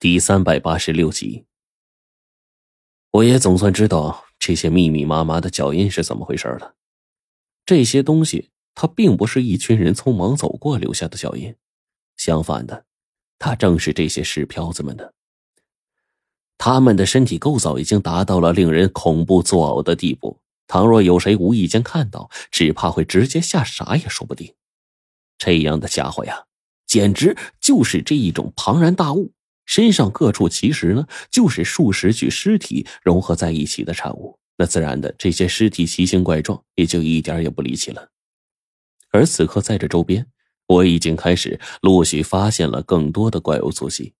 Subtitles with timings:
[0.00, 1.44] 第三百八十六集，
[3.10, 6.74] 我也总算知道这些密密麻麻的脚印是怎么回事了。
[7.66, 11.54] 这些东西，它并不是一群人匆忙走过留下的脚印，
[12.16, 12.86] 相反的，
[13.38, 15.12] 它正是这些尸漂子们的。
[16.56, 24.54] 他们的身体构造已经达到了令人恐怖作呕的地步，倘若有谁无意间看到，只怕会直接吓傻也说不定。
[25.36, 26.46] 这样的家伙呀，
[26.86, 29.34] 简直就是这一种庞然大物。
[29.70, 34.36] 身上各处其实呢，就是数十具尸体融合在一起的产物。
[34.56, 38.10] 那自然的，这些尸体奇形怪状，也就一点也不离奇了。
[39.12, 40.26] 而此刻在这周边，
[40.66, 44.12] 我已经开始陆续发现了更多的怪物足迹。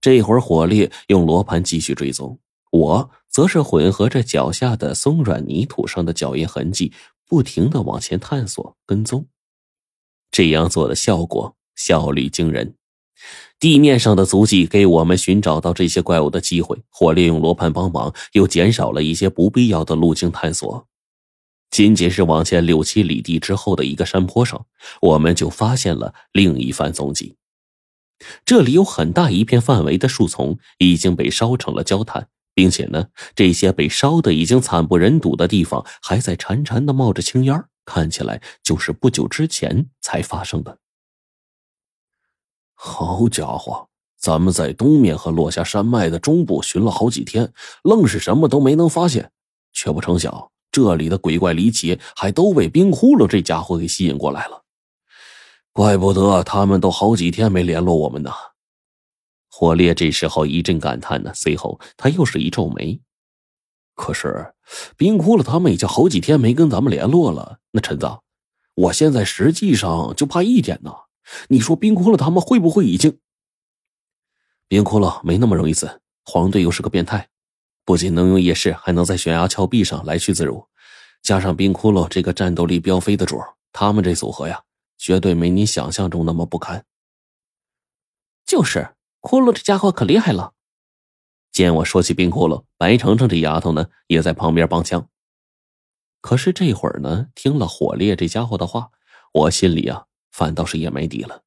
[0.00, 2.40] 这会儿，火烈用罗盘继续追踪，
[2.72, 6.92] 我则是混合着脚下的松软泥土上的脚印痕迹，
[7.24, 9.28] 不停的往前探索跟踪。
[10.32, 12.74] 这样做的效果效率惊人。
[13.58, 20.86] 地面上的足迹给我们寻找到这些怪物的机会，或利用罗盘帮忙，又减少了一些不必要的路径探索。
[21.70, 24.66] 仅仅是往前六七里地之后的一个山坡上，
[25.00, 27.36] 我们就发现了另一番踪迹。
[28.44, 40.78] 这里有很大一片范围的树丛已经被烧成了焦炭，并且呢，这些被烧的已经惨不忍睹的地方还在潺潺的冒着青烟，看起来就是不久之前才发生的。
[42.82, 43.86] 好家伙，
[44.16, 49.30] 咱们在东面和落下山脉的中部寻了好几天，愣是什么都没能发现，
[49.74, 54.64] 却不成想这里的鬼怪离奇还都被冰窟窿这家伙给吸引过来了。
[55.72, 58.32] 怪不得他们都好几天没联络我们呢。
[59.50, 62.98] 火烈这时候一阵感叹呢，随后他又是一皱眉。
[63.94, 64.54] 可是
[64.96, 68.10] 冰窟窿他们已经好几天没跟咱们联络了，那陈子，
[68.74, 70.90] 我现在实际上就怕一点呢。
[71.48, 73.18] 你说冰窟窿他们会不会已经？
[74.68, 77.28] 冰窟窿没那么容易死，黄队又是个变态，
[77.84, 80.66] 不仅能用夜视，还能在悬崖峭壁上来去自如，
[81.22, 84.62] 加上冰窟窿这个战斗力飙飞的主儿，他们这组合呀，
[84.96, 86.84] 绝对没你想象中那么不堪。
[88.46, 90.52] 就是，窟窿这家伙可厉害了。
[91.52, 95.08] 见我说起冰窟窿，白程程这丫头呢，也在旁边帮腔。
[96.20, 98.90] 可是这会儿呢，听了火烈这家伙的话，
[99.32, 100.06] 我心里啊。
[100.30, 101.42] 反倒是也没底了。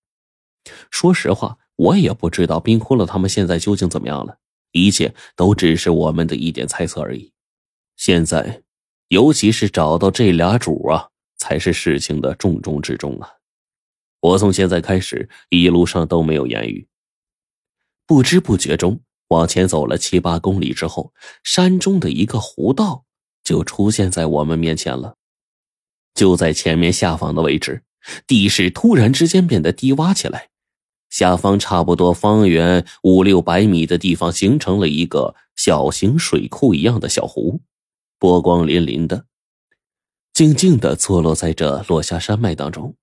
[0.89, 4.38] 说实话，我也不知道冰窟窿他们现在究竟怎么样了，
[4.71, 7.31] 一切都只是我们的一点猜测而已。
[7.95, 8.63] 现在，
[9.09, 13.29] 尤其是找到这俩主啊，才是事情的重中之重啊！
[14.22, 16.88] 我从现在开始，一路上都没有言语。
[18.05, 23.05] 不知不觉中，往前走了七八公里之后，山中的一个湖道
[23.43, 25.17] 就出现在我们面前了，
[26.13, 27.83] 就在前面下方的位置。
[28.28, 30.50] 地势突然之间变得低洼起来，
[31.09, 37.62] 下方差不多方圆五六百米的地方形成了一个小型水库一样的小湖，
[38.18, 39.25] 波光粼粼的，
[40.34, 42.96] 静静的坐落在这落下山脉当中。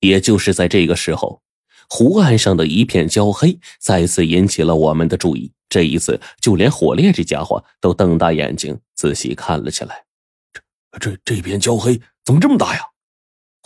[0.00, 1.42] 也就是在这个时候，
[1.88, 5.52] 湖岸上的一片焦黑再次引起了我们的注意。
[5.68, 10.04] 这一次，就连火烈这家伙都瞪大眼睛仔细看了起来。
[10.52, 12.82] 这、这、这片焦黑怎么这么大呀？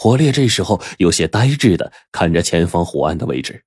[0.02, 3.62] 火烈这时候有些呆滞的看着前方湖岸的位置，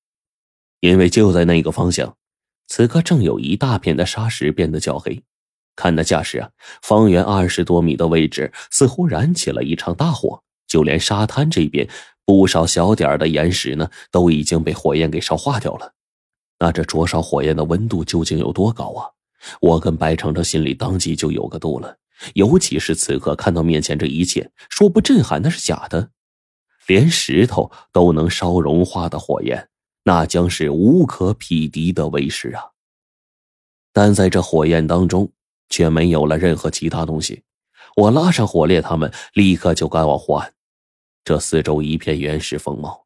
[0.79, 2.17] 因为就在那个方向，
[2.65, 5.21] 此刻正有一大片的沙石变得焦黑。
[5.75, 6.49] 看那架势啊，
[6.81, 11.87] 方圆二十多米的位置似乎燃起了一场大火，就连沙滩这边
[12.25, 15.93] 不少小点的岩石呢，都已经被火焰给烧化掉了。
[16.57, 19.05] 那这灼烧火焰的温度究竟有多高啊？
[19.61, 21.95] 我跟白程程心里当即就有个度了。
[22.33, 26.09] 尤其是此刻看到面前这一切，说不震撼那是假的。
[26.87, 29.69] 连石头都能烧融化的火焰，
[30.03, 32.63] 那将是无可匹敌的威势啊！
[33.91, 35.31] 但在这火焰当中，
[35.69, 37.43] 却没有了任何其他东西。
[37.95, 40.53] 我拉上火烈他们，立刻就赶往湖岸。
[41.23, 43.05] 这四周一片原始风貌，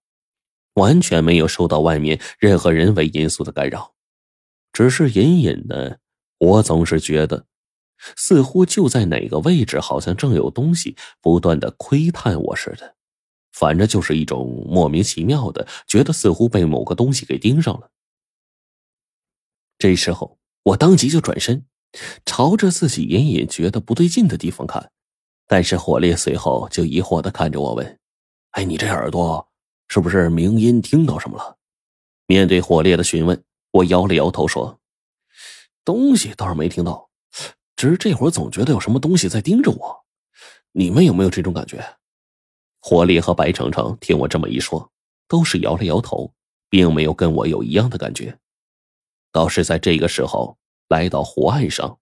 [0.74, 3.94] 完全没有受到外面任何人为因素的干扰。
[4.74, 6.00] 只是隐隐的，
[6.40, 7.46] 我总是觉得，
[8.16, 12.97] 似乎就在哪个位置，好像正有东西不断的窥探我似的。
[13.52, 17.90] 反正就是一种莫名其妙的，觉得似乎被某个东西给盯上了。
[19.80, 21.66] 这时候，我当即就转身，
[22.26, 24.92] 朝着自己隐隐觉得不对劲的地方看。
[25.48, 28.00] 但是火烈随后就疑惑的看着我问
[28.52, 29.48] ：“哎，你这耳朵
[29.88, 31.58] 是不是鸣音听到什么了？”
[32.28, 33.42] 面对火烈的询问，
[33.72, 34.80] 我摇了摇头说
[35.86, 37.10] ：“东西倒是没听到，
[37.76, 40.06] 只是这会儿总觉得有什么东西在盯着我。
[40.74, 41.82] 你们有没有这种感觉？”
[42.90, 44.90] 火烈和白程程听我这么一说，
[45.28, 46.32] 都是摇了摇头，
[46.70, 48.38] 并没有跟我有一样的感觉。
[49.34, 50.58] 倒是在这个时候
[50.88, 52.00] 来到湖岸上。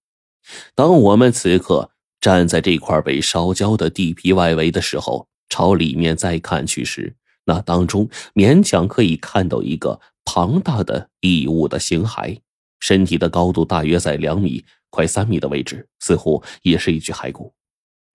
[0.76, 1.90] 当我们此刻
[2.22, 7.16] 站在这块被烧焦的地皮外围的时候，朝里面再看去时，
[7.46, 12.38] 那当中勉强可以看到一个庞大的异物的形骸，
[12.80, 17.55] 身体的高度大约在两米快三米的位置，似乎也是一具骸骨。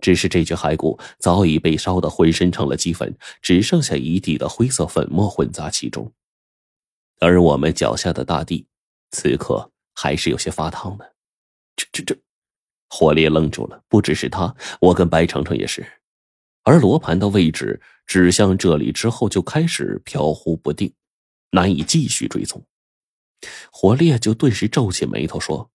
[0.00, 6.12] 只是这具骸骨早已被烧得浑身成了齑粉，只剩下一地的灰色粉末混杂其中。
[7.18, 8.66] 而我们脚下的大地，
[9.10, 11.14] 此刻还是有些发烫的。
[11.76, 12.18] 这、这、这，
[12.88, 13.82] 火烈愣住了。
[13.88, 15.86] 不只是他，我跟白程程也是。
[16.62, 20.92] 而罗盘的位置指向这里之后，就开始飘忽不定，
[21.50, 22.64] 难以继续追踪。
[23.72, 25.70] 火烈就顿时皱起眉头说：“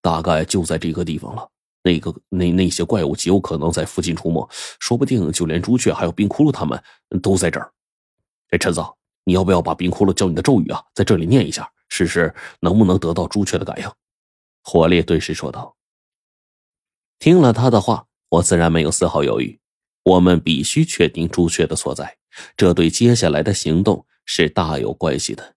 [0.00, 1.50] 大概就在这个地方了。”
[1.86, 4.44] 那个那那些怪物极有可能在附近出没，
[4.80, 6.82] 说不定就连朱雀还有冰窟窿他们
[7.22, 7.72] 都在这儿。
[8.50, 8.84] 哎，陈子，
[9.22, 13.88] 你要不要把冰窟窿教你的咒语啊，在这里念一下，试试能不能得到朱雀的感应？
[14.64, 15.76] 火烈顿时说道。
[17.20, 19.58] 听了他的话，我自然没有丝毫犹豫。
[20.02, 22.16] 我们必须确定朱雀的所在，
[22.56, 25.54] 这对接下来的行动是大有关系的。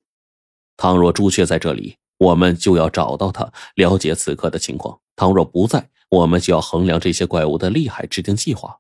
[0.78, 8.80] 倘若朱雀在这里，我们就要找到他，了解此刻的情况；倘若不在，我们就要衡量这些怪物的厉害，制定计划。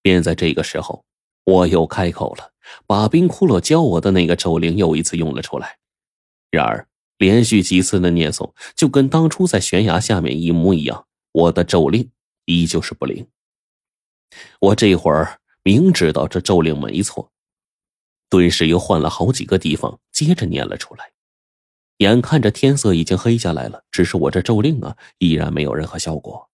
[0.00, 1.04] 便在这个时候，
[1.44, 2.52] 我又开口了，
[2.86, 5.78] 把冰骷髅教我的那个咒令又一次用了出来。
[6.50, 6.86] 然而，
[7.18, 12.10] 连续几次的念诵，就跟当初在悬崖下面一模一样，我的咒令
[12.44, 13.26] 依旧是不灵。
[14.60, 17.32] 我这会儿明知道这咒令没错，
[18.28, 21.13] 顿时又换了好几个地方，接着念了出来。
[22.04, 26.48] 眼看着天色已经黑下来了，只是我这咒令啊，依然没有任何效果。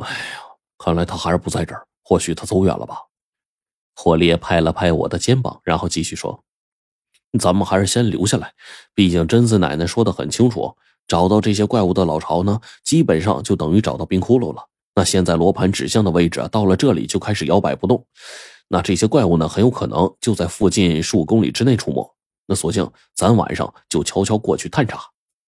[0.00, 0.40] 哎呀，
[0.76, 3.02] 看来他还是不在这儿，或许他走远了吧？
[3.94, 6.42] 火烈拍了拍我的肩膀，然后继续说
[7.38, 8.52] ：“咱们还是先留下来，
[8.94, 10.76] 毕竟贞子奶奶说的很清楚，
[11.06, 14.68] 找到这些怪物的老巢呢，基本上就等于找到冰窟窿了。
[14.94, 18.04] 那现在罗盘指向的位置，到了这里就开始摇摆不动，
[18.68, 22.14] 那这些怪物呢，很有可能就在附近数公里之内出没。”
[22.48, 24.98] 那索性咱晚上就悄悄过去探查。